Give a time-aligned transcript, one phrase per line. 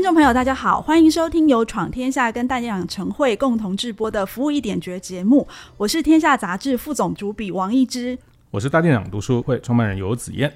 [0.00, 5.46] 听众朋友，大家好，欢迎收听由闯天下跟淡江养成会共同制播的《服务一点绝》节目。
[5.76, 8.18] 我是天下杂志副总主笔王一之，
[8.50, 10.50] 我是大店长读书会创办人游子燕。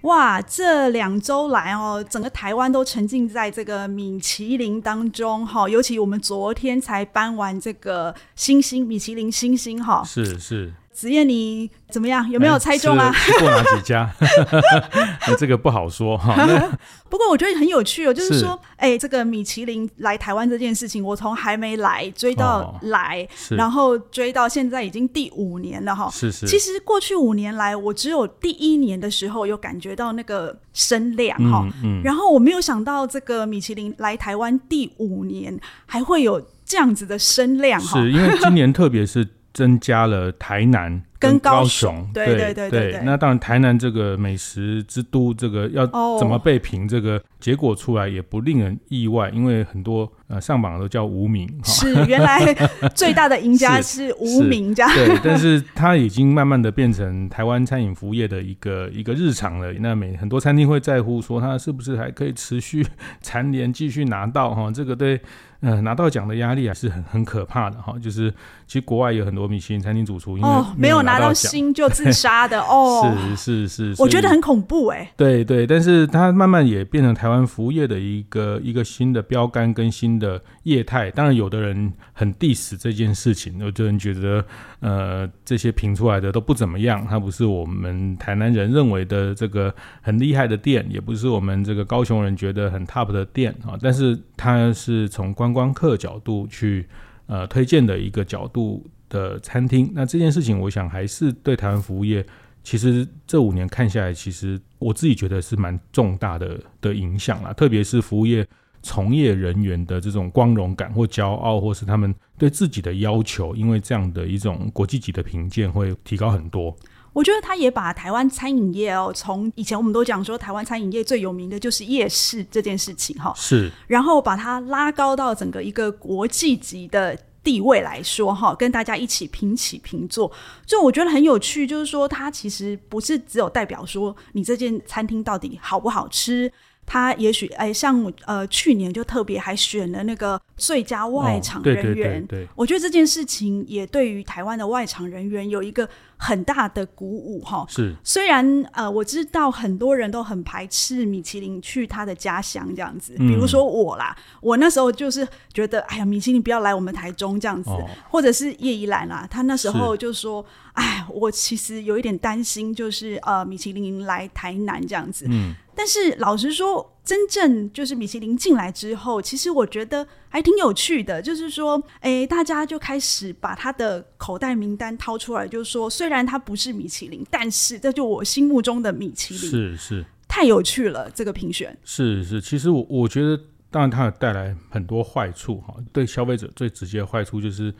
[0.00, 10.74] 哇，这两周来哦，整个台湾都沉浸在这个米其林当中哈，尤其我们昨天才颁完这个星星米其林星星哈，是是。
[10.94, 12.30] 子燕，你怎么样？
[12.30, 13.12] 有没有猜中啊？
[13.12, 14.08] 吃过哪几家？
[15.36, 16.34] 这个不好说哈。
[17.10, 26.08] 不过我觉得很有趣哦，就是说，哎、欸，这个米其林来台湾这件事情，我从还没来追到来，哦、然后追到现在已经第五年了哈。
[26.10, 26.46] 是是。
[26.46, 38.00] 其实过去五年来，我只有第一年的时候有感觉到那个声量哈，嗯，嗯，然后我没有想到这个米其林来台湾第五年还会有这样子的声量哈。
[38.00, 39.28] 是因为今年特别是。
[39.54, 43.00] 增加了台南跟高雄，对对对对，对。
[43.04, 45.86] 那当然，台南这个美食之都，这个要
[46.18, 46.86] 怎么被评？
[46.86, 51.48] 这个结果出来也不令人意外，因为很多呃上榜都叫无名。
[51.62, 52.52] 是原来
[52.94, 54.92] 最大的赢家是无名家。
[54.92, 59.72] 对，但是它已经慢慢的变成台湾餐饮服务业的一个一个日常了。
[59.74, 62.84] 那每很多餐厅会在乎说，它是不是还可以持续
[63.22, 64.70] 蝉联，继续拿到哈？
[64.70, 65.20] 这个对。
[65.66, 67.94] 嗯，拿到奖的压力还是很很可怕的哈。
[67.98, 68.30] 就是
[68.66, 73.14] 其实国外有很多米其林餐厅主厨，因为没有拿到星就自杀的 哦。
[73.36, 75.12] 是是是，我觉得很恐怖哎。
[75.16, 81.10] 对对，但是它慢慢也变成台湾服务业的一个一个新的标杆跟新的业态。
[81.10, 84.44] 当然，有的人很 diss 这件事情，有的人觉得
[84.80, 93.78] 呃这些评出来的都不怎么样，它不是我们台南人认为的这个很厉害的店，也不是我们这个高雄人觉得很 top 的店啊。
[93.80, 96.86] 但是它是从观光客角度去
[97.26, 102.24] 呃推荐的一个角度的餐厅，那这件事情我想还是对台湾服务业，
[102.62, 108.46] 其实这五年看下来，其实我自己觉得是蛮重大的的影响啦，特别是服务业
[108.82, 116.76] 从业人员的这种光荣感或骄傲，或是他们对自己的要求，因为这样的一种国际级的评鉴会提高很多。
[117.14, 130.30] 我觉得他也把台湾餐饮业哦，从以前我们都讲说台湾餐饮业最有名的就是夜市这件事情哈，是，然后把它拉高到整个一个国际级的地位来说哈，跟大家一起平起平坐，
[130.66, 136.52] 就我觉得很有趣，就是说它其实不是只有代表说你这间餐厅到底好不好吃。
[136.86, 142.04] 他也许哎，像呃去年就特别还选了那个最佳外场人员，哦、对对。
[142.04, 147.64] 对对，我觉得这件事情也对于台湾的外场人员有一个很大的鼓舞哈。
[147.68, 160.44] 是，虽然呃我知道很多人都很排斥米其林去他的家乡这样子，比如说我啦，嗯、我那时候就是觉得哎呀米其林不要来我们台中这样子，哦、或者是叶宜兰啦，他那时候就说
[160.74, 165.54] 哎，我其实有一点担心，就是呃米其林来台南这样子，嗯。
[165.76, 171.20] 但是老实说，真正就是米其林进来之后，其实我觉得还挺有趣的。
[171.20, 179.50] 就是说，哎，大家就开始把他的口袋名单掏出来，就是说，虽然他不是米其林，但是这就我心目中的米其林。
[179.50, 181.76] 是是，太有趣了，这个评选。
[181.82, 183.36] 是是，其实我我觉得，
[183.68, 185.74] 当然它有带来很多坏处哈。
[185.92, 187.74] 对消费者最直接的坏处就是。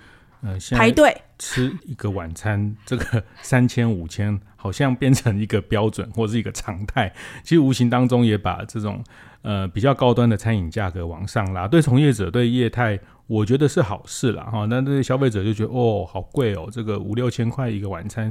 [0.44, 7.10] 呃，排队吃一个晚餐，这个 三千五千好像变成一个标准或是一个常态，
[7.42, 9.02] 其实无形当中也把这种
[9.40, 11.66] 呃比较高端的餐饮价格往上拉。
[11.66, 14.44] 对从业者对业态，我觉得是好事啦。
[14.44, 14.66] 哈。
[14.66, 18.30] 那对消费者就觉得哦，好贵哦，这个五六千块一个晚餐，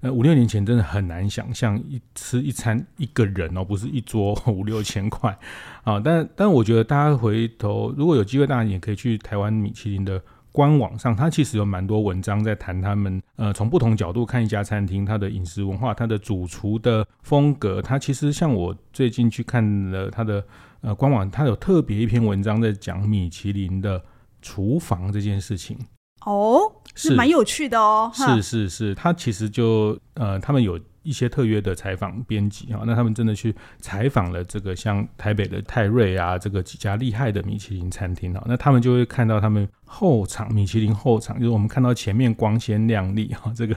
[0.00, 5.38] 呃，五六年前真的很难想象一吃一餐一个人哦，不是一桌 五六千块
[5.84, 6.00] 啊。
[6.00, 10.20] 但但我觉得大家回头如果有机会，大家也可以去台湾米其林的。
[10.52, 17.82] 官网上，它其实有蛮多文章在谈他们，呃，从不同角度看一家餐厅，它的饮食文化，它的主厨的风格。
[17.82, 20.44] 它其实像我最近去看了它的
[20.82, 24.00] 呃官网，它有特别一篇文章在讲米其林的
[24.40, 25.76] 厨房这件事情。
[26.26, 26.60] 哦，
[26.94, 28.12] 是蛮有趣的哦。
[28.14, 30.78] 是是是，它其实就呃，他们有。
[31.02, 43.74] 一些特约的采访编辑啊，那他们真的去采访了这个像台北的泰瑞啊，这个几家厉害的米其林餐厅啊，那他们就会看到他们后场米其林后场，就是我们看到前面光鲜亮丽哈，这个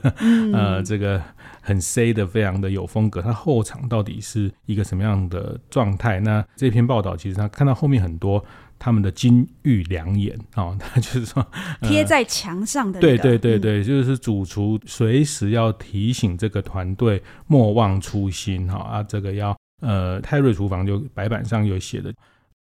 [0.54, 1.22] 呃这个
[1.62, 6.20] 很 C 的，非常的有风格，它后场到底是一个什么样的状态？
[6.20, 8.44] 那这篇报道其实他看到后面很多
[8.78, 11.46] 他们的金玉良言哦，他 就是说
[11.82, 13.18] 贴、呃、在墙上的、那个。
[13.18, 22.14] 对对对对，嗯、就是主厨随时要提醒这个团队莫忘初心哈啊，这个要呃泰瑞厨房就白板上有写的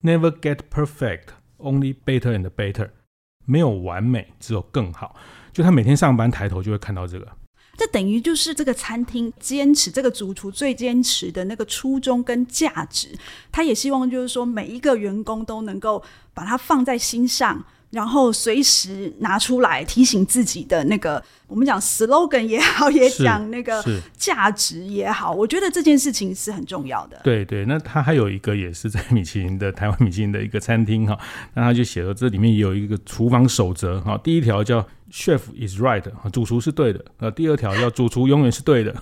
[0.03, 1.29] ，Never get perfect,
[1.59, 2.91] only better and better，
[3.47, 5.17] 没有完美，只有更好。
[5.53, 7.27] 就他每天上班抬头就会看到这个。
[7.81, 13.09] 这等于就是这个餐厅坚持这个主厨最坚持的那个初衷跟价值，
[13.51, 16.03] 他也希望就是说每一个员工都能够
[16.35, 17.65] 把它放在心上。
[17.91, 23.85] 然后随时拿出来提醒自己的那个，我们讲 slogan 也好，也讲那个
[24.17, 27.21] 价值也好，我觉得这件事情是很重要的。
[27.25, 31.19] 对对，那他还有一个也是在米其林的台湾米其林的一个餐厅哈，
[31.55, 38.95] 那他就写了这里面也有一个厨房守则哈，第一条叫 Chef is right，主厨是对的，呃，第二条要主厨永远是对的，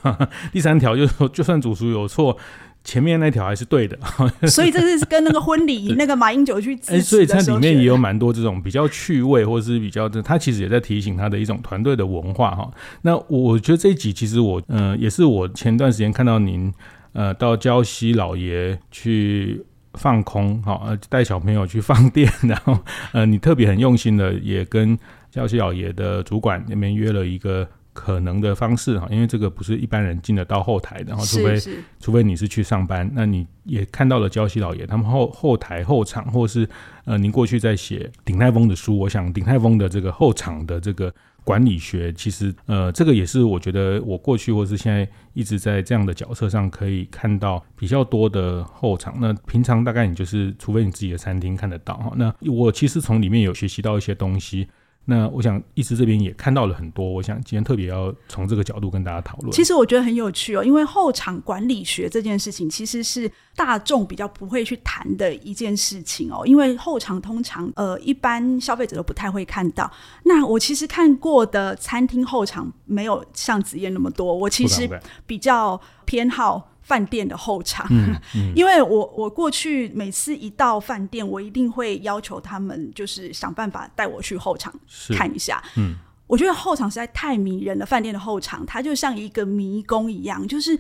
[0.52, 2.36] 第三条就是说就算主厨有错。
[2.84, 3.98] 前面那条还是对的，
[4.46, 6.96] 所以这是跟那个婚礼那个马英九去支持的。
[6.96, 12.70] 哎，所以它里面也有蛮多这种比较趣味，或者是比较，他其实也在提醒他的一种团队的文化哈。
[13.02, 16.72] 那我觉得这一集其实我，呃，也是我前段时间看到您，
[17.12, 19.62] 呃，到礁溪老爷去
[19.94, 22.78] 放空，哈，呃，带小朋友去放电，然后，
[23.12, 24.98] 呃，你特别很用心的也跟
[25.32, 27.68] 礁溪老爷的主管那边约了一个。
[27.94, 31.58] 可能的方式哈，因为这个不是一般人进得到后台的，然后除非
[31.98, 36.68] 除非你是去上班，那你也看到了焦溪老爷他们后后台后场，或是
[37.06, 49.16] 呃，您过去在写鼎泰丰的书，我想鼎泰丰的这个后场的这个管理学，其实呃，这个也是我觉得我过去或是现在一直在这样的角色上可以看到比较多的后场。
[49.20, 54.68] 那平常大概你就是除非你自己的餐厅看得到哈，那我其实从里面有学习到一些东西。
[55.10, 57.10] 那我想，医师这边也看到了很多。
[57.10, 59.50] 我想今天特别要从这个角度跟大家讨论。
[59.50, 66.42] 其实我觉得很有趣哦，因为后场管理学这件事情其实是大众比较不会去谈的一件事情哦。
[66.44, 69.90] 因为后场通常呃一般消费者都不太会看到。
[70.24, 74.34] 那我其实看过的餐厅后场没有像子燕那么多。
[74.34, 74.86] 我其实
[75.26, 76.68] 比较偏好。
[76.88, 84.72] 饭店的后场，嗯 嗯、因为我我过去每次一到饭店，我一定会要求他们就是想办法带我去后场
[85.16, 85.62] 看一下。
[85.76, 85.94] 嗯，
[86.26, 87.84] 我觉得后场实在太迷人了。
[87.84, 90.78] 饭店的后场，它就像一个迷宫一样，就是。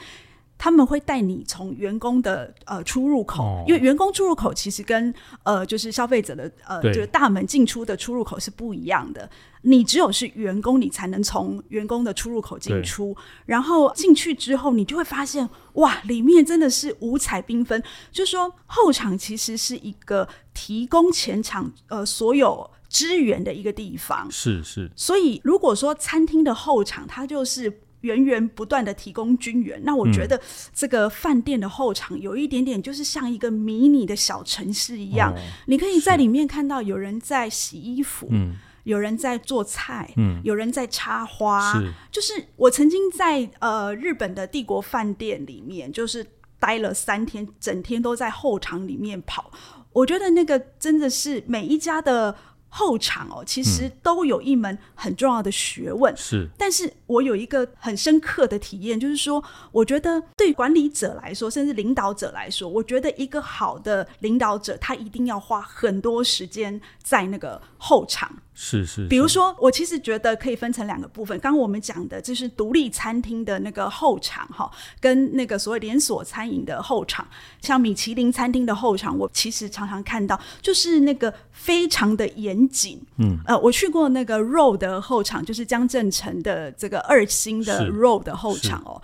[0.60, 5.14] 他们会带你从员工的呃出入口，哦、因为员工出入口其实跟
[5.44, 9.30] 呃就是消费者的呃就是大门进出的出入口是不一样的。
[9.62, 13.16] 你只有是员工，你才能从员工的出入口进出。
[13.46, 17.82] 然后进去之后，你就会发现哇，里面真的是五彩缤纷。
[18.10, 24.30] 就是说后场其实是一个提供前场呃所有支援的一个地方。
[24.30, 24.90] 是是。
[24.94, 27.80] 所以如果说餐厅的后场，它就是。
[28.02, 30.40] 源源不断的提供军援，那我觉得
[30.72, 35.32] 这个饭店的后场有一点点，就是像一个迷你的小城市一样。
[35.32, 38.54] 哦、你可以在里面看到有人在洗衣服，嗯，
[38.88, 41.74] 有人在做菜，嗯，有人在插花。
[41.74, 46.26] 是，就是我曾经在呃日本的帝国饭店里面，就是
[46.58, 49.50] 待了三天，整天都在后场里面跑。
[49.92, 52.34] 我觉得那个真的是每一家的。
[52.70, 56.14] 后场哦，其实都有一门很重要的学问。
[56.14, 59.42] 是、嗯，但是我有一个很深刻的体验，就是说，
[59.72, 68.30] 我觉得对管理者来说，甚至领导者来说，我觉得一个好的领导者，他一定要花很多时间在那个后场。
[68.60, 71.38] 是是，比如说，我其实觉得可以分成两个部分。
[71.38, 77.24] 刚刚我们讲的就是独立餐厅的那个后场哈，跟那个所谓连锁餐饮的后场，
[77.60, 83.00] 像米其林餐厅的后场，我其实常常看到，就是那个非常的严谨。
[83.18, 89.00] 嗯，呃，我去过那个 Row 的后场，就是江振成的这个二星的 Row 的后场哦。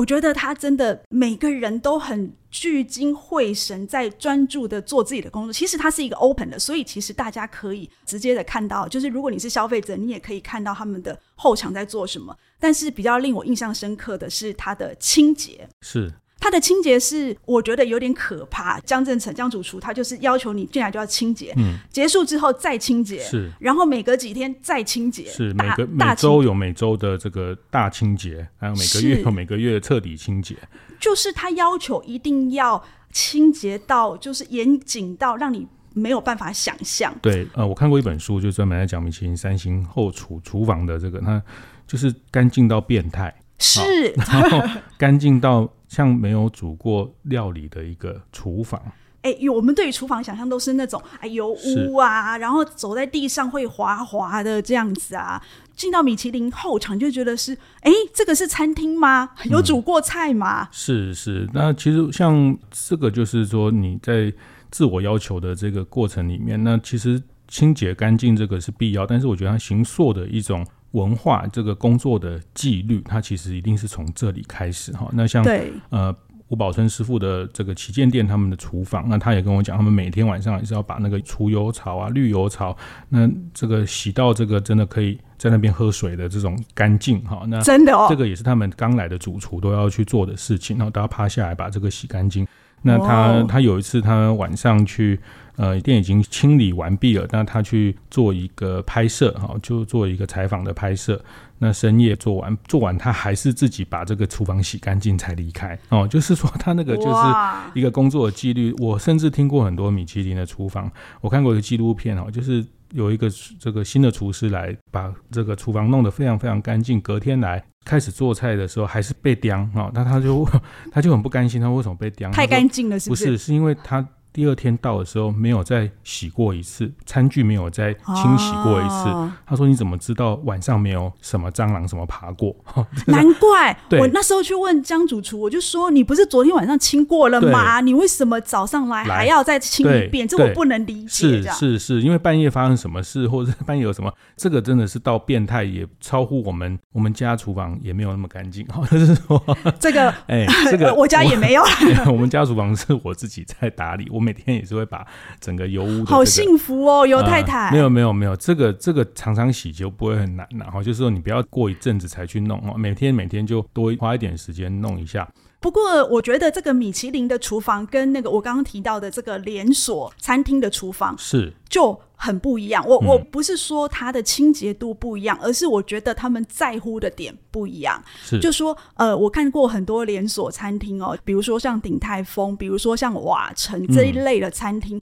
[0.00, 5.52] 我觉得他真的每个人都很聚精会神，在专注的做自己的工作。
[5.52, 12.34] 其实他是一个 open 的，所以其实大家可以直接的看到，就是如果你是消费者，你也可以看到他们的后场在做什么。
[12.58, 16.10] 但是比较令我印象深刻的是它的清洁，是。
[16.40, 18.80] 它的清洁是我觉得有点可怕。
[18.80, 30.56] 江振成江主厨他就是要求你进来就要清洁，嗯，结束之后再清洁，是，然后每隔几天再清洁，是每个每周有每周的这个大清洁，还有每个月有每个月彻底清洁，
[30.98, 32.82] 就是他要求一定要
[33.12, 37.14] 清洁到就是严谨到让你没有办法想象。
[37.20, 41.42] 对，呃，我看过一本书，就专门在讲米其林三星后厨厨房的这个，它
[41.86, 43.34] 就是干净到变态。
[43.58, 44.62] 是，然后
[44.96, 48.80] 干净到像没有煮过料理的一个厨房。
[49.22, 55.42] 哎、欸，我们对于厨房想象都是那种哎油污啊，然后走在地上会滑滑的这样子啊。
[55.76, 59.30] 进到米其林后场就觉得是，哎、欸，这个是餐厅吗？
[59.44, 60.62] 有煮过菜吗？
[60.62, 64.32] 嗯、是是，那其实像这个就是说你在
[64.70, 75.08] 自我要求的这个过程里面，那其实清洁干净这个是必要，但是我觉得它形塑的一种文化，这个工作的纪律，它其实一定是从这里开始哈。
[75.12, 76.14] 那像对呃。
[76.50, 82.76] 吴宝春师傅的这个旗舰店，他们的厨房，那他也跟我讲，他们每天晚上也是要把那个除油槽啊、滤油槽，
[83.08, 87.44] 那这个洗到这个真的可以在那边喝水的这种干净哈。
[87.46, 92.44] 那真的哦，这个也是他们刚来的主厨都要去做的事情，然后都要趴下来把这个洗干净。
[92.82, 95.20] 那他他有一次他晚上去。
[95.56, 101.22] 呃，店已经清理完毕了，那他去做一个拍摄，哈，就做一个采访的拍摄。
[101.58, 105.78] 那深夜做完，做完他还是自己把这个厨房洗干净才离开。
[105.90, 108.74] 哦，就是说他那个就是一个工作的纪律。
[108.78, 120.46] 我甚至听过很多米其林的厨房，我看过一个纪录片哦，就是有一个这个新的厨师来把这个厨房弄得非常非常干净，隔天来开始做菜的时候还是被刁啊，那他就
[120.92, 122.30] 他就很不甘心，他为什么被刁？
[122.30, 123.24] 太干净了，是不是？
[123.26, 124.06] 不是，是因为他。
[124.32, 129.08] 第二天到的时候没有再洗过一次，餐具没有再清洗过一次。
[129.08, 132.54] 哦、他说：“你怎么知道晚上没有什么蟑螂什么爬过？”
[133.06, 137.80] 难怪我那时候去问江主厨，我就说：“你不是昨天晚上清过了吗？
[137.80, 140.28] 你为什么早上来还要再清一遍？
[140.28, 148.64] 这我不能理解。”是是是，因为半夜发生什么事， 或者半夜有什么，这个真的是到变态，也超乎我们我们家厨房也没有那么干净。
[148.90, 149.42] 就是说，
[149.80, 151.62] 这个哎，这个我家也没有。
[152.06, 154.08] 我们家厨房是我自己在打理。
[154.10, 155.06] 我每天也是会把
[155.40, 157.68] 整个油污、这个，好幸福哦，尤太太。
[157.68, 165.28] 呃、没有没有没有，这个这个常常洗就不会很难，然后就是说你不要过一阵子才去弄哦，每天每天就多花一点时间弄一下。
[165.60, 172.82] 不过我觉得这个米其林的厨房跟那个我刚刚提到的这个连锁餐厅的厨房是就很不一样。
[172.88, 178.02] 我我不是说它的清洁度不一样，而是我觉得他们在乎的点不一样。
[178.22, 184.98] 是，就说呃，我看过很多连锁餐厅哦，比如说像鼎泰丰，比如说像瓦城这一类的餐厅，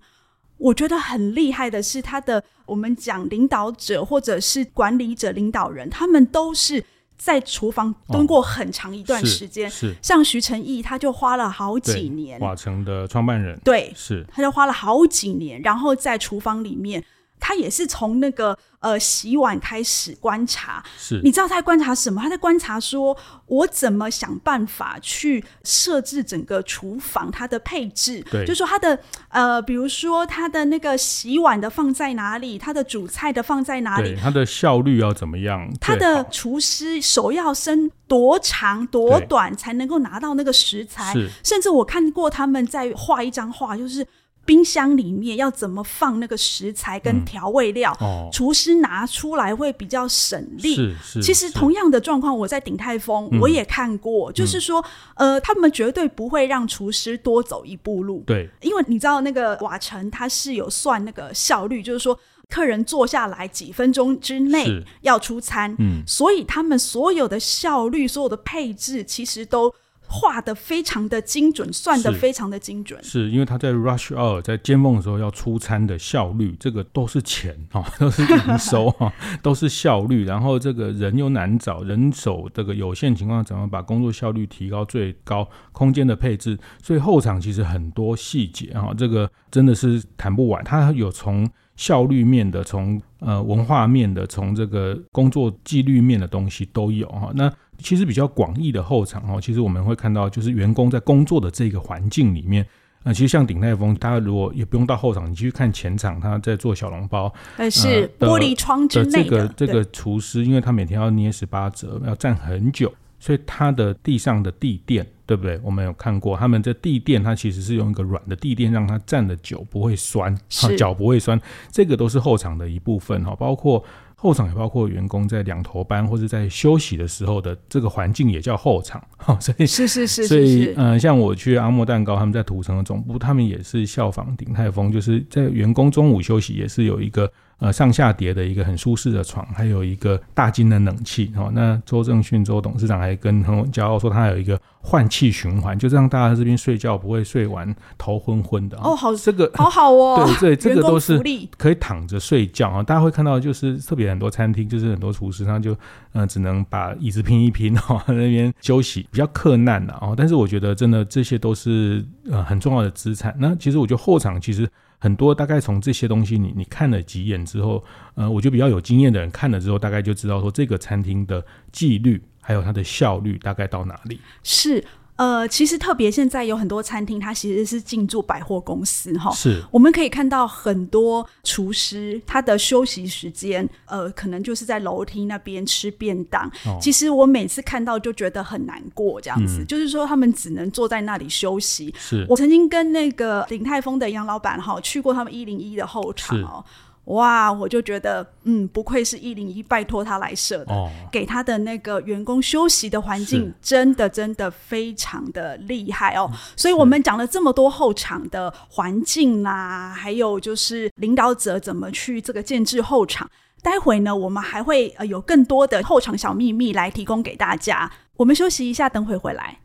[0.56, 6.84] 我觉得很厉害的是他的我们讲领导者或者是管理者、领导人，他们都是。
[7.18, 12.40] 在厨房蹲过很长一段时间，哦，是，像徐成义，他就花了好几年。
[12.40, 17.04] 瓦城的创办人，对，是，他就花了好几年，然后在厨房里面。
[17.40, 22.20] 他也是从那个呃洗碗开始观察，是，你知道他在观察什么？
[22.20, 23.16] 他在观察说，
[23.46, 35.68] 我怎么想办法去设置整个厨房它的配置，对，就说它的呃，比如说它的那个洗碗的放在哪里，它的煮菜的放在哪里，它的效率要怎么样？
[35.80, 41.12] 他的厨师手要伸多长多短才能够拿到那个食材？
[41.12, 44.06] 是，甚至我看过他们在画一张画，就是。
[44.48, 47.94] 冰箱里面要怎么放那个食材跟调味料？
[48.00, 50.74] 嗯哦、厨师拿出来会比较省力。
[50.74, 51.22] 是是。
[51.22, 54.82] 其实同样的状况，我在鼎泰丰我也看过，嗯、就是说，
[55.16, 58.24] 呃，他们绝对不会让厨师多走一步路。
[58.26, 65.76] 对，因为你知道那个瓦城它是有算那个效率，就是说客人坐下来几分钟之内要出餐。
[65.78, 69.74] 嗯，所以他们所有的效率、所有的配置，其实都。
[70.08, 79.12] 画的非常的精准，算的非常的精准，是，是因为他在 rush hour 在尖峰的时候要出餐的效率，这个都是钱哈， 都是营收哈，
[79.42, 80.24] 都是效率。
[80.24, 85.46] 然后这个人又难找，人手这个有限情况，怎么把工作效率提高最高？
[85.72, 90.64] 空间的配置，所以后场其实很多细节哈，这个真的是谈不完。
[90.64, 97.30] 他有从效率面的，从呃文化面的，从这个工作纪律面的东西都有哈。
[97.34, 102.66] 那其实比较广义的后场哦，其实我们会看到，就是员工在工作的这个环境里面，
[103.04, 115.60] 呃，其实像鼎泰丰，大家如果也不用到后场，你去看前场，他在做小笼包，但，是玻璃窗之内的，这个这个厨师，因为他每天要捏十八折，要站很久，所以他的地上的地垫，对不对？
[115.62, 120.36] 我们有看过，他们这地垫，它其实是用一个软的地垫，让他站的久不会酸，
[120.76, 123.84] 脚不会酸，这个都是后场的一部分哈，包括。
[124.20, 129.00] 后场也包括员工在两头班或者在休息的时候的这个环境也叫后场，
[129.40, 137.30] 所以是是是，所以呃，像我去阿莫蛋糕，他们在土城的总部，他们也是效仿鼎泰丰，就是在员工中午休息也是有一个。
[137.58, 141.50] 呃，上下叠的一个很舒适的床，还有一个大金的冷气哦。
[141.52, 148.94] 那周正训周董事长还跟很骄傲说，他有一个换气循环，就让大家在这边睡觉不会睡完头昏昏的哦。
[148.94, 150.24] 好，这个好好哦。
[150.38, 151.20] 对对，这个都是
[151.56, 152.80] 可以躺着睡觉啊。
[152.80, 155.76] 大家会看到，就是特别很多餐厅，就是很多厨师他就
[156.12, 160.14] 呃只能把椅子拼一拼哦， 在那边休息比较克难的哦。
[160.16, 163.34] 但是我觉得真的这些都是呃很重要的资产。
[163.40, 164.70] 那其实我觉得后场其实。
[164.98, 174.20] 很多大概从这些东西你，你看了几眼之后，呃，我觉得比较有经验的人看了之后，大概就知道说这个餐厅的纪律还有它的效率大概到哪里。
[174.42, 174.84] 是，
[175.18, 179.32] 呃，其实特别现在有很多餐厅，它其实是进驻百货公司哈。
[179.32, 186.46] 是，我们可以看到很多厨师他的休息时间，呃，可能就是在楼梯那边吃便当。
[186.64, 186.78] 哦。
[186.80, 191.92] 其实我每次看到就觉得很难过，这样子，嗯，就是说他们只能坐在那里休息。
[191.98, 196.64] 是，我曾经跟那个鼎泰丰的杨老板哈去过他们一零一的后场哦。
[197.08, 206.30] 哇，我就觉得，嗯，不愧是一零一拜托他来设的，哦，给他的那个员工休息的环境，真的真的非常的厉害哦。
[206.54, 213.30] 所以我们讲了这么多后场的环境啦，还有就是领导者怎么去这个建制后场。
[213.60, 217.90] 待会呢，我们还会呃有更多的后场小秘密来提供给大家。
[218.16, 219.58] 我们休息一下，等会回来。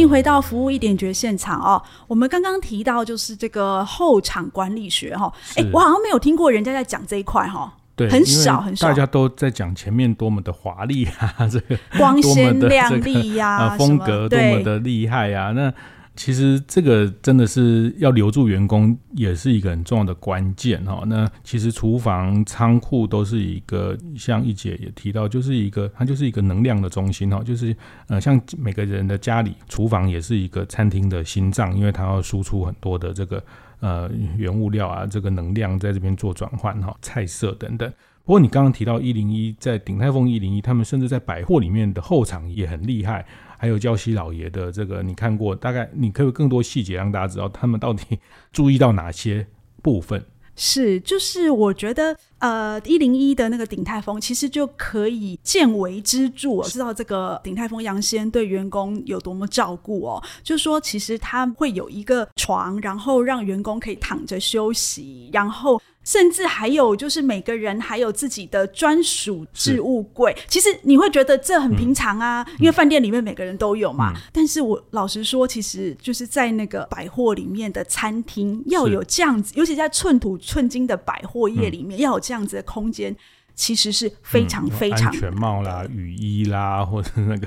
[0.00, 1.80] 迎回到服务一点绝现场哦。
[2.08, 15.72] 我们刚刚提到就是这个后场管理学哈，哎，我好像没有听过人家在讲这一块哈，对，很少很少，大家都在讲前面多么的华丽啊，这个光鲜亮丽呀，啊，风格多么的厉害呀，那。
[16.20, 21.02] 其实这个真的是要留住员工，也是一个很重要的关键哈。
[21.06, 27.42] 那其实厨房、仓库都是一个，像一姐也提到，就是一个它就是一个能量的中心哈。
[27.42, 27.74] 就是
[28.08, 33.42] 呃，像每个人的家里，厨房也是一个餐厅的心脏，因为它要输出很多的这个
[33.80, 37.90] 呃原物料啊，这个能量在这边做转换哈，菜色等等。
[38.24, 43.26] 不过你刚刚提到一零一，在鼎泰丰一零一，他们甚至在百货里面的后场也很厉害。
[43.58, 45.54] 还有礁溪老爷的这个，你看过？
[45.54, 48.18] 大概你可以更多细节让大家知道他们到底
[48.52, 49.46] 注意到哪些
[49.82, 50.24] 部分？
[50.56, 60.22] 是，就是我觉得，呃，一零一的那个鼎泰丰其实就可以见微知著，我知道这个鼎泰丰杨先对员工有多么照顾哦。
[60.42, 65.80] 就是说，其实他会有一个床，然后让员工可以躺着休息，然后。
[66.02, 74.12] 甚至还有就是每个人还有自己的专属置物柜，其实你会觉得这很平常啊，嗯、因为饭店里面每个人都有嘛。
[74.14, 83.14] 嗯、但是我老实说，其实就是在那个百货里面的餐厅要有这样子，尤其在寸土寸金的百货业里面要有这样子的空间，
[83.54, 87.46] 其实是非常非常、嗯、安全帽啦、雨衣啦，或者那个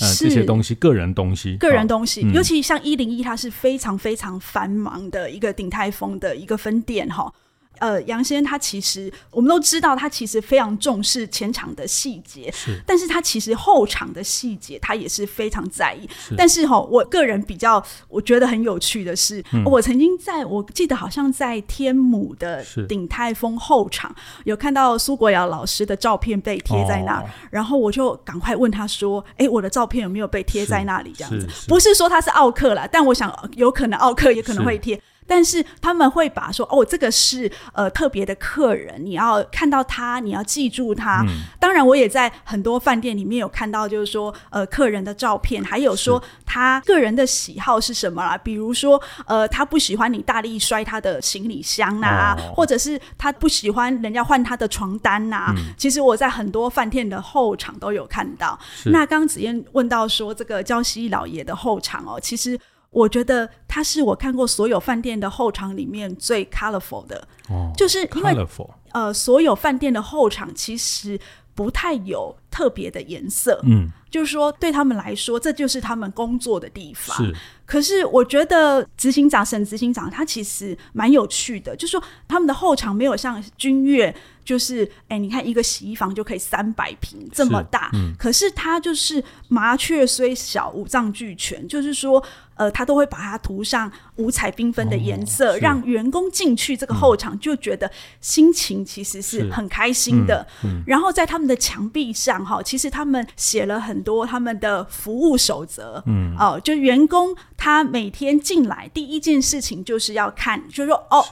[0.00, 7.32] 呃这些东西，个人东西，个人东西，尤其像一零一，它是非常非常繁忙的一个鼎泰丰的一个分店哈。
[7.78, 16.08] 呃，杨先生他其实我们都知道，他其实非常重视前场的细节，是，但是他其实后场的细节他也是非常在意。
[16.16, 35.00] 是，但是哈，我个人比较我觉得很有趣的是，嗯、我曾经在我记得好像在天母的鼎泰丰后场有看到苏国尧老师的照片被贴在那，哦、然后我就赶快问他说：“哎，我的照片有没有被贴在那里？”这样子，不是说他是奥克啦，但我想有可能奥克也可能会贴。
[35.26, 41.24] 但是他们会把说哦，这个是呃特别的客人，你要看到他，你要记住他。
[41.26, 48.36] 嗯、当然，我也在很多饭店里面有看到，就是说呃客人的照片，还有说他个人的喜好是什么啦。
[48.36, 55.54] 比如说呃，他不喜欢你大力摔他的行李箱呐、啊，哦、或者是他不喜欢人家换他的床单呐、啊。
[55.56, 58.58] 嗯、其实我在很多饭店的后场都有看到。
[58.86, 62.58] 那刚刚子燕问到说这个娇西老爷的后场哦，其实。
[62.94, 71.18] 我觉得它是我看过所有饭店的后场里面最 colorful 的，哦，就是因为 colorful 呃，所有饭店的后场其实
[71.54, 77.16] 不太有特别的颜色，嗯，就是说对他们来说，这就是他们工作的地方。
[77.16, 77.34] 是，
[77.66, 84.14] 可是我觉得执行长沈执行长他其实蛮有趣的，就是说他们的后场没有像君悦。
[84.44, 91.66] 就是，哎、欸，你看一个洗衣房就可以三百平这么大，嗯、可是他就是麻雀虽小，五脏俱全。
[91.66, 92.22] 就是说，
[92.54, 97.90] 呃，他都会把它涂上五彩缤纷的颜色，哦、让员工进去这个后场就觉得
[98.20, 100.46] 心情其实是很开心的。
[100.64, 106.02] 嗯嗯、然后在他们的墙壁上，哈，其实他们写了很多他们的服务守则。
[106.06, 111.24] 嗯，哦、呃，就员工他每天进来第一件事情就是要看，就是说，哦。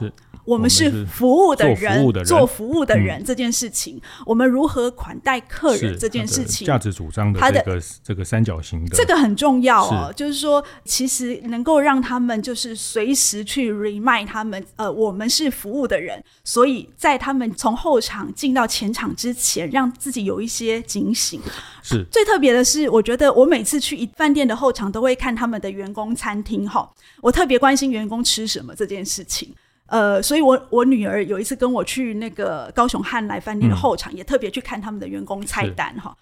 [0.45, 10.13] 我们是服务的人，做服务的人这件事情，我们如何款待客人这件事情，价值主张的这个这个三角形的，这个很重要哦。
[10.15, 21.41] 就是说，其实能够让他们就是随时去 remind 他们，呃，我们是服务的人，所以在他们从后场进到前场之前，让自己有一些警醒。
[21.81, 26.89] 是最特别的是，我觉得我每次去一饭店的后场，都会看他们的员工餐厅哈，
[27.21, 29.53] 我特别关心员工吃什么这件事情。
[29.87, 36.15] 呃，所以我我女儿有一次跟我去那个高雄汉来饭店的后场，嗯、也特别去看他们的员工菜单哈。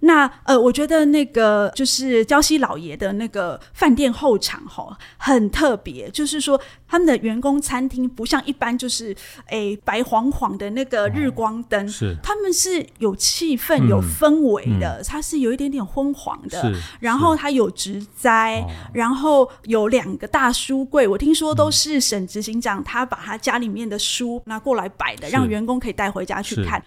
[0.00, 9.14] 那呃，我觉得那个就是娇西老爷的那个饭店后场吼，很特别，就是说他们的员工餐厅不像一般就是
[9.48, 12.16] 诶白晃晃的那个日光灯，哦、是。
[12.22, 26.80] 他们是有气氛、有氛围的，嗯、它是有一点点昏黄的，然后它有植栽，然后有两个大书柜，我听说都是沈执行长他把他家里面的书拿过来摆的，让员工可以带回家去看。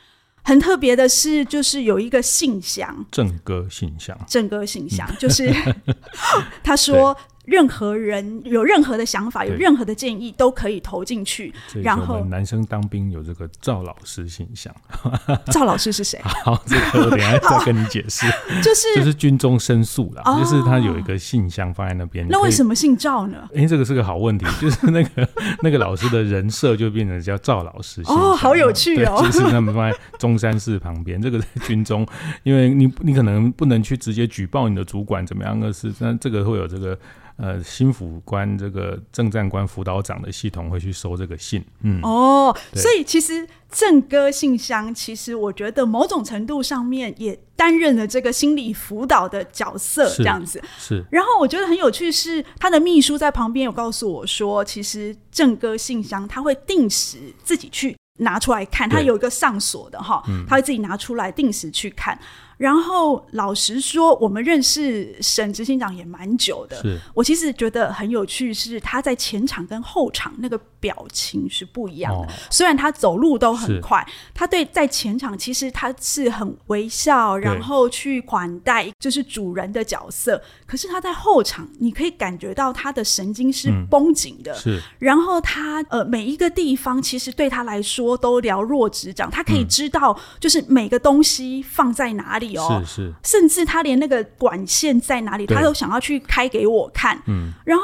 [0.43, 5.53] 很特别的是，就是有一个信箱，正哥信箱，正哥信箱，就是
[6.63, 7.17] 他说。
[7.45, 11.53] 任何人有任何的想法，有任何的建议，都可以投进去。
[11.83, 14.73] 然后，男生当兵有这个赵老师信箱。
[15.51, 16.19] 赵老师是谁？
[16.23, 18.27] 好，这个我等下再跟你解释。
[18.61, 22.27] 就是就是军中申诉啦，就是他有一个信箱放在那边。
[22.29, 23.49] 那为什么姓赵呢？
[23.55, 24.45] 哎，这个是个好问题。
[24.59, 25.27] 就是那个
[25.63, 28.01] 那个老师的人设就变成叫赵老师。
[28.05, 29.19] 哦，好有趣哦。
[29.23, 31.19] 就是他们放在中山市旁边。
[31.19, 32.05] 这个在军中，
[32.43, 36.97] 因为你你可能不能去直接举报你的主管怎么样的是那这个会有这个。
[37.41, 50.61] 呃，新辅官这个政战官辅导长的系统会去收这个信，嗯，哦，所以其实正哥信箱，其实我觉得某种程度上面也担任了这个心理辅导的角色，这样子。
[50.77, 50.97] 是。
[50.97, 62.19] 是，然后我觉得很有趣是，他的秘书在旁边有告诉我说，其实正哥信箱他会定时自己去拿出来看，他有一个上锁的哈，他会自己拿出来定时去看。
[62.61, 66.79] 然后老实说，我们认识沈执行长也蛮久的。
[66.83, 72.19] 是我其实觉得很有趣，是他在前场跟后场那个表情是不一样的。
[72.19, 80.39] 哦、虽然他走路都很快，他对在前场其实他是很微笑，然后去款待就是主人的角色。
[80.67, 84.53] 可是他在后场，你可以感觉到他的神经是绷紧的。
[84.53, 92.50] 嗯、是，然后他呃每一个地方其实对他来说都了若指掌，他可以知道就是每个东西放在哪里。
[92.57, 97.21] 是是，甚至他连那个管线在哪里，他都想要去开给我看。
[97.27, 97.83] 嗯，然后。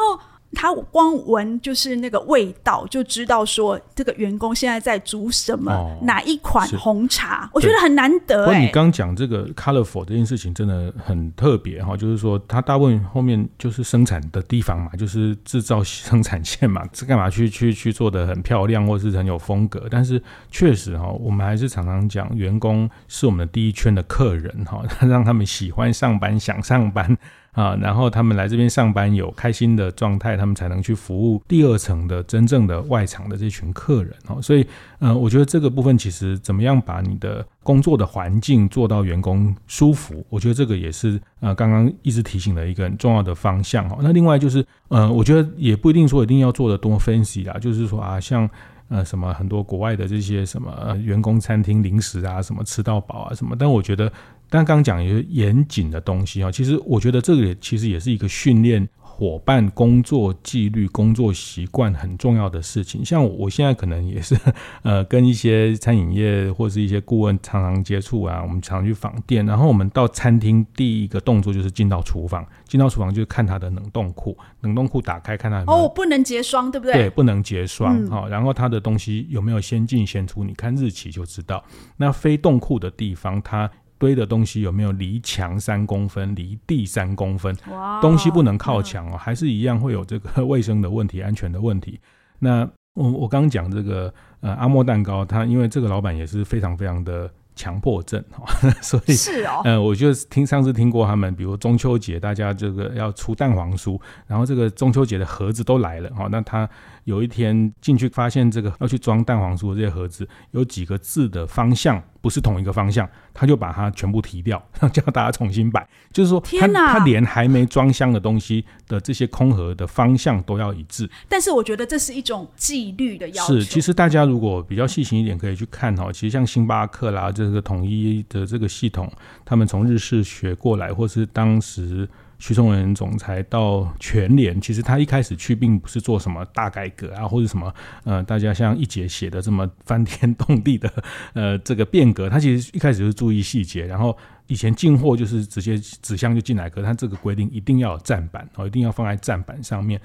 [0.53, 8.45] 他光闻就是那个味道，就知道说这个员工现在在煮什么，哦、哪一款红茶，我觉得很难得、欸。
[8.45, 19.88] 不过你刚讲这个 colorful 这件事情真的很特别哈，就是说他大部分后面就是生产的地方嘛，就是制造生产线嘛， 是干嘛去去去做的很漂亮或是很有风格？
[19.91, 27.17] 但是确实哈，我们还是常常讲，员工是我们的第一圈的客人哈， 让他们喜欢上班，想上班。
[27.58, 34.39] 啊，然后他们来这边上班有开心的状态，他们才能去服务第二层的真正的外场的这群客人哦。
[34.39, 34.63] 所以，
[35.00, 43.98] 嗯、我觉得这个部分其实怎么样把你的工作的环境做到员工舒服，我觉得这个也是呃刚刚一直提醒的一个很重要的方向哦。
[44.02, 48.48] 那另外就是，呃，我觉得也不一定说一定要做的多 fancy 啦，就是说啊，像
[48.89, 54.13] 呃什么很多国外的这些什么、员工餐厅零食啊，什么吃到饱啊什么，但我觉得。
[54.49, 63.03] 但刚刚讲一些严谨的东西啊，其实我觉得这个也其实也是一个训练伙伴工作纪律、工作习惯很重要的事情。
[63.03, 64.38] 像我现在可能也是
[64.83, 76.93] 呃跟一些餐饮业或是一些顾问常常接触啊，我们常常去访店，然后我们到餐厅第一个动作就是进到厨房，进到厨房就是看它的冷冻库，冷冻库打开看它有有哦，不能结霜，对不对？
[76.93, 78.21] 对，不能结霜啊。
[78.25, 81.63] 嗯、然后它的东西有没有先进先出，你看日期就知道。
[81.97, 87.55] 那非冻库的地方，它堆的东西有没有离墙三公分、离地三公分？
[87.71, 91.99] 哇东西不能靠墙哦，嗯、还是一样会有这个卫生的问题、安全的问题。
[92.39, 98.45] 那我我刚刚讲这个呃阿莫蛋糕，它因为这个老板也是非常非常的强迫症哈，
[98.81, 106.69] 所以是哦，呃，我就听上次听过他们，比如中秋节大家这个要出蛋黄酥，然后这个中秋节的盒子都来了哈，那他。
[107.08, 115.88] 有一天进去发现这个要去装蛋黄酥的这些盒子有几个字的方向不是同一个方向，他就把它全部提掉， 叫大家重新摆。
[116.12, 121.10] 就是说，他他连还没装箱的东西的这些空盒的方向都要一致。
[121.30, 123.54] 但是我觉得这是一种纪律的要求。
[123.54, 129.10] 是，其实大家如果比较细心一点，可以去看哈，其实像星巴克啦，这个统一的这个系统，
[129.46, 132.06] 他们从日式学过来，或是当时。
[132.39, 137.73] 徐崇仁总裁到全联，其实他一开始去并不是做什么大改革啊，或者什么
[138.04, 140.91] 呃，大家像一姐写的这么翻天动地的
[141.34, 144.15] 呃这个变革，他其实一开始就是注意细节，然后
[144.47, 150.00] 以前进货就是直接纸箱就进来，可是他这个规定一定要有站板哦，一定要放在站板上面。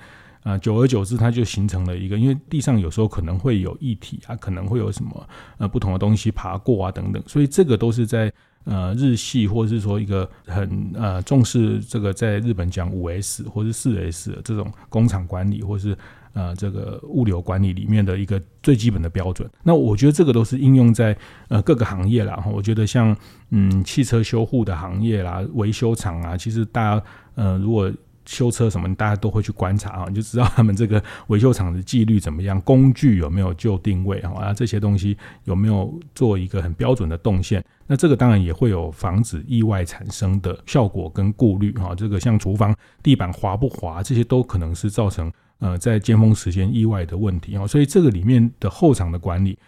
[0.44, 8.32] 呃，久而久之，它就形成了一个，因为地上有时候可能会有液体啊，可能会有什么呃不同的东西爬过啊等等，所以这个都是在
[8.64, 15.96] 呃日系或者是说一个很呃重视这个在日本讲五 S 或是四 S 这种工厂管理或是
[16.32, 19.48] 呃这个物流管理里面的一个最基本的标准。
[19.62, 21.16] 那我觉得这个都是应用在
[21.48, 22.42] 呃各个行业啦。
[22.52, 23.16] 我觉得像
[23.50, 27.92] 嗯汽车修护的行业啦、维修厂啊，其实大家呃如果
[28.24, 37.64] 修车什么，大家都会去观察啊，你就知道他们这个维修厂的纪律怎么样，工具有没有就定位啊，这些东西有没有做一个很标准的动线？
[37.86, 41.94] 那这个当然也会有防止意外产生的效果跟顾虑哈。
[41.94, 47.66] 这个像厨房地板滑不滑，这些都可能是造成呃在尖峰时间意外的问题啊。
[47.66, 49.58] 所以这个里面的后场的管理，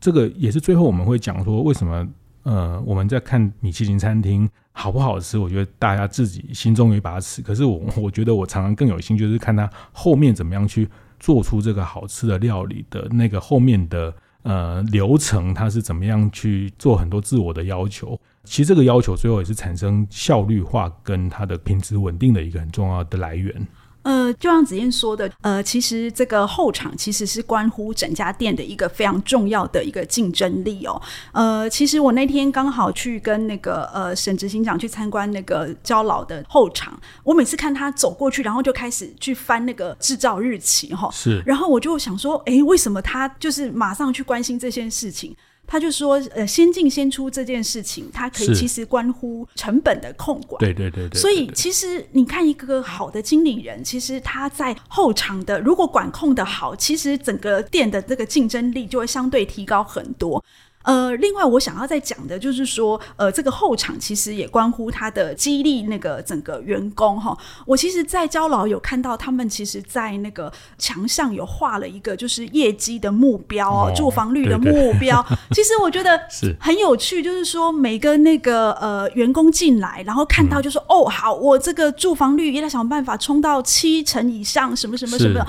[0.00, 2.06] 这个也是最后我们会讲说为什么。
[2.42, 7.42] 呃，我们在看米其林餐厅好不好吃，我觉得大家自己心中有一把尺。
[7.42, 18.18] 可是我 我觉得我常常更有兴趣，就是看他后面怎么样去做出这个好吃的料理的那个后面的呃流程，他是怎么样去做很多自我的要求。
[18.44, 23.54] 其实这个要求最后也是产生效率化跟它的品质稳定的一个很重要的来源。
[24.02, 31.00] 呃，就像子燕说的，呃，其实这个后场其实是关乎整家店的一个非常重要的一个竞争力哦。
[31.32, 45.36] 呃，其实我那天刚好去跟那个呃沈执行长去参观那个焦老的后场，我每次看他走过去，然后就开始去翻那个制造日期哈，是，然后我就想说，哎，为什么他就是马上去关心这件事情？
[45.70, 50.58] 他就说，呃，先进先出这件事情，它可以其实关乎成本的控管。
[50.58, 51.20] 对对对对。
[51.20, 60.44] 所以其实你看一个好的经理人，其实他在后场的如果管控的好，其实整个店的这个竞争力就会相对提高很多。
[60.82, 67.36] 呃，另外我想要再讲的就是说，呃，这个后场其实也关乎他的激励那个整个员工哈。
[67.66, 75.22] 我其实，在交老有看到他们其实，在那个墙上有画了一个就是业绩的目标哦，住房率的目标。
[75.28, 85.46] 对对其实我觉得 是很有趣，就是说每个那个呃员工进来，然后看到就说、嗯、哦，好，我这个住房率也得想办法冲到七成以上，什么什么什么的。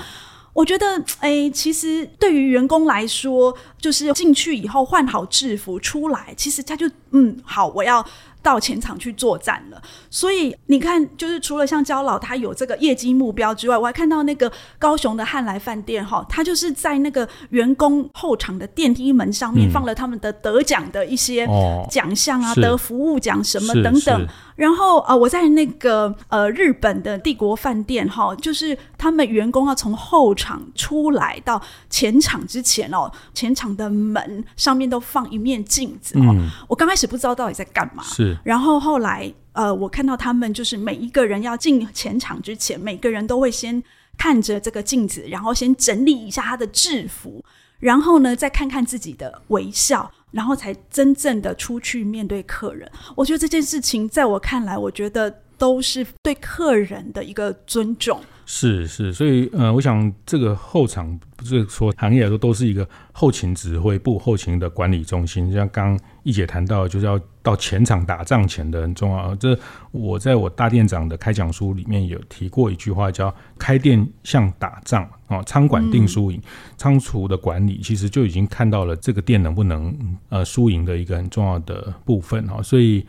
[0.52, 0.86] 我觉得，
[1.20, 8.04] 哎、欸，其实对于员工来说，就是进去以后换好制服出来，其实他就嗯，好，我要。
[8.44, 21.46] 到前场去作战了，所以你看，就是除了像焦老他有这个业绩目标之外，我还看到那个高雄的汉来饭店哈，他就是在那个员工后场的电梯门上面放了他们的得奖的一些
[21.88, 24.28] 奖项啊，得服务奖什么等等。
[24.56, 36.36] 然后呃，我在那个呃日本的帝国饭店哈，就是他们员工要从后场出来到前场之前哦，前场的门上面都放一面镜子哦。
[36.68, 38.36] 我刚开始不知道到底在干嘛，是。
[38.44, 43.82] 然后后来呃，我看到他们就是每一个人要进前场之前，每个人都会先
[44.18, 47.44] 看着这个镜子，然后先整理一下他的制服，
[47.78, 50.10] 然后呢再看看自己的微笑。
[50.32, 52.90] 然后才真正的出去面对客人。
[53.14, 58.20] 我觉得这件事情在我看来，我觉得都是对客人的一个尊重。
[58.44, 65.52] 是是，所以呃，我想这个后场不是说行业来说都是一个后勤指挥部、后勤的管理中心。
[65.52, 69.34] 像刚一姐谈到，就是要到前场打仗前的很重要。
[69.36, 69.58] 这
[69.90, 76.40] 我在我大店长的开讲书里面有提过一句话，叫“开店像打仗”哦，仓管定输赢，
[76.76, 79.96] 仓储的管理其实就已经看到了这个店能不能
[80.28, 83.06] 呃输赢的一个很重要的部分哈，所以。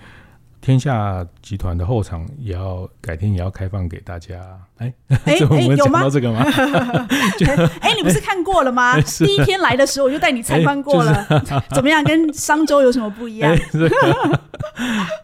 [0.64, 4.40] 天下集团的后场也要改天也要开放给大家，
[4.78, 5.36] 哎哎 哎，
[5.76, 6.10] 有吗？
[6.10, 6.40] 这个吗？
[7.82, 8.98] 哎，你不是看过了吗？
[9.20, 11.28] 第一天来的时候我就带你参观过了，
[11.76, 12.02] 怎么样？
[12.06, 13.54] 跟商周有什么不一样？
[13.74, 14.40] 这个、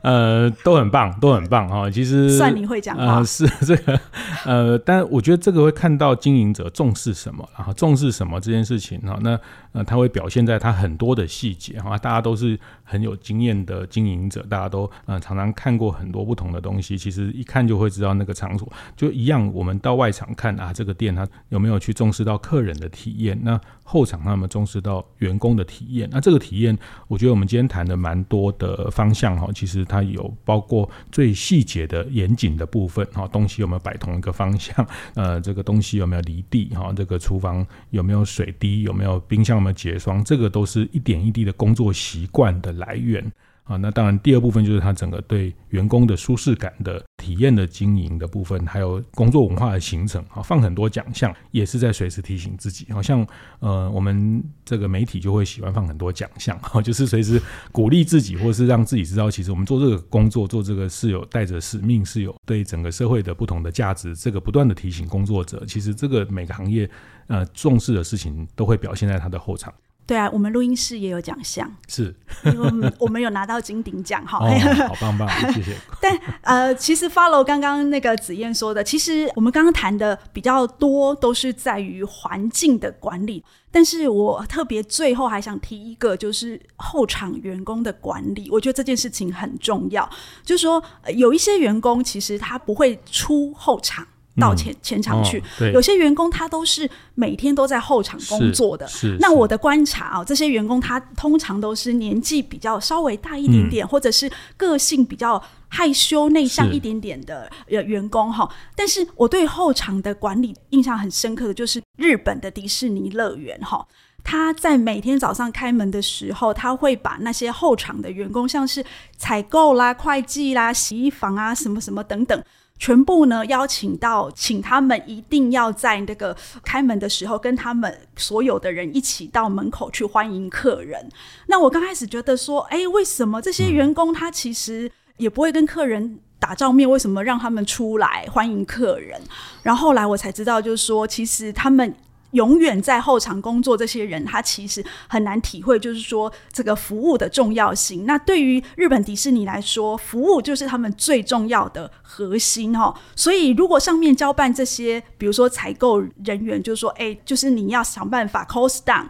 [0.02, 1.90] 呃，都很棒，都很棒哈。
[1.90, 3.98] 其实算你会讲话，呃、是这个
[4.46, 9.18] 呃，但我觉得这个会看到经营者重视什么，然后重视什么这件事情哈。
[9.22, 9.40] 那
[9.72, 11.98] 呃，他会表现在他很多的细节哈。
[11.98, 15.18] 大家都是很有经验的经营者，大家都呃。
[15.30, 19.54] 常常看过很多不同的东西，其实一看就会知道那个场所就一样。
[19.54, 23.38] 我们到外场看啊，这个店它有没有去重视到客人的体验？
[23.44, 26.10] 那后场他们重视到员工的体验？
[26.12, 26.76] 那这个体验，
[27.08, 29.50] 我觉得我们今天谈的蛮多的方向哈。
[29.54, 34.88] 其实它有包括最细节的严谨的部分哈，东西有没有摆同一个方向？
[35.14, 36.70] 呃，这个东西有没有离地？
[36.74, 38.82] 哈，这个厨房有没有水滴？
[38.82, 40.24] 有没有冰箱有没有结霜？
[40.24, 43.32] 这个都是一点一滴的工作习惯的来源。
[43.66, 52.92] 啊，那当然，第二部分就是他整个对员工的舒适感的体验的经营的部分，还有工作文化的形成啊，放很多奖项，也是在随时提醒自己。
[52.92, 53.24] 好像
[53.60, 57.40] 呃，我们这个媒体就会喜欢放很多奖项，就是随时
[57.72, 64.16] 鼓励自己，或是让自己知道，其实我们做这个工作，做这个是有带着使命，是有对整个社会的不同的价值。
[64.16, 66.90] 这个不断的提醒工作者，其实这个每个行业
[67.28, 69.72] 呃重视的事情，都会表现在他的后场。
[70.10, 72.12] 对啊，我们录音室也有奖项，是，
[72.46, 75.76] 因为我们有拿到金鼎奖，哈、哦，好棒棒，谢谢。
[76.02, 90.10] 但呃，其实 follow 刚刚那个紫燕说的，其实我们刚刚谈的比较多都是在于环境的管理，但是我特别最后还想提一个，就是后场员工的管理，我觉得这件事情很重要，
[90.44, 90.84] 就是说
[91.16, 94.08] 有一些员工其实他不会出后场。
[94.40, 98.88] 到前前场去，有些员工他都是每天都在后场工作的。
[98.88, 108.50] 是，是那我的观察啊，这些员工他通常都是年纪比较稍微大一点点，嗯、或者是个性比较害羞内向一点点的员工哈。
[108.76, 113.86] 但是我对后场的管理印象很深刻的就是日本的迪士尼乐园哈，
[114.24, 118.84] 他在每天早上开门的时候，他会把那些后场的员工，像是
[119.18, 122.44] 采购啦、会计啦、洗衣房啊什么什么等等。
[122.80, 131.08] 全部呢邀请到，请他们一定要在那个开门的时候，跟他们所有的人一起到门口去欢迎客人。
[131.48, 136.90] 那我刚开始觉得说，哎，为什么这些员工他其实也不会跟客人打照面？
[136.90, 139.22] 为什么让他们出来欢迎客人？
[139.62, 141.94] 然后后来我才知道，就是说，其实他们。
[142.32, 148.06] 永远在后场工作，这些人他其实很难体会，就是说这个服务的重要性。
[148.06, 152.94] 那对于日本迪士尼来说，服务就是他们最重要的核心哈。
[153.16, 159.08] 所以如果上面交办这些，比如说采购人员，就是说，哎，就是你要想办法 cost down。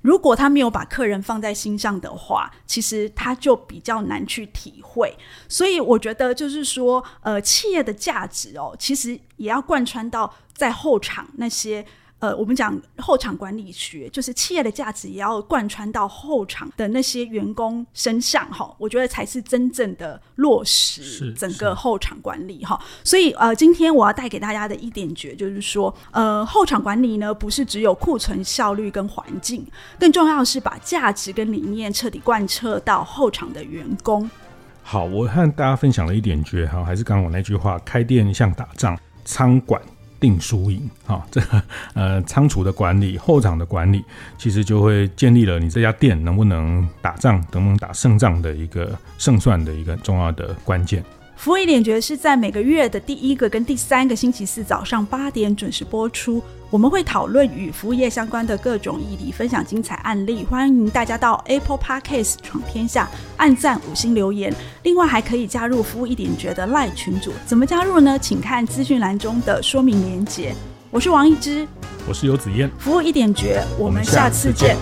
[0.00, 5.16] 如果他没有把客人放在心上的话，其实他就比较难去体会。
[5.48, 11.84] 所以我觉得，就是说，呃，企业的价值哦，其实也要贯穿到在后场那些。
[12.24, 22.80] 呃，我们讲后场管理学，就是企业的价值也要贯穿到后场的那些员工身上哈，我觉得才是真正的落实整个后场管理哈。
[23.02, 29.66] 所以呃，今天我要带给大家的一点诀就是说，呃，后场管理呢，不是只有库存效率跟环境，
[30.00, 34.30] 更重要的是把价值跟理念彻底贯彻到后场的员工。
[34.82, 39.78] 好，我和大家分享了一点诀哈，还是刚刚我那句话，开店像打仗，仓管。
[40.24, 44.02] 定输赢啊，这个呃仓储的管理、后场的管理，
[44.38, 51.04] 其实就会建立了你这家店能不能打仗、能不能打胜仗的一个胜算的一个重要的关键。
[51.36, 56.42] 服务一点绝是在每个月的第一个跟第三个星期四早上八点准时播出。
[56.70, 60.44] 我们会讨论与服务业相关的各种议题，分享精彩案例。
[60.44, 64.52] 欢迎大家到 Apple Podcast 闯天下，按赞五星留言。
[64.82, 68.18] 另外还可以加入服务一点绝的 LINE 群组，怎么加入呢？
[68.18, 70.54] 请看资讯栏中的说明连结。
[70.90, 71.66] 我是王一之，
[72.08, 74.76] 我是游子燕，服务一点绝，我们下次见。